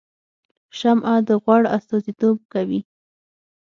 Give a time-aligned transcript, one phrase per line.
[0.77, 2.79] شمعه د غوړ استازیتوب کوي